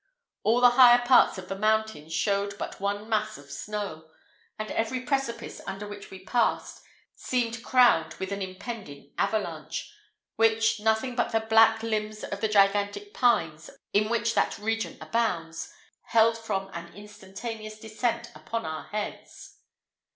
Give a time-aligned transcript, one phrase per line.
[0.41, 4.09] All the higher parts of the mountains showed but one mass of snow;
[4.57, 6.81] and every precipice under which we passed
[7.13, 9.93] seemed crowned with an impending avalanche,
[10.37, 15.71] which nothing but the black limbs of the gigantic pines, in which that region abounds,
[16.05, 19.59] held from an instantaneous descent upon our heads.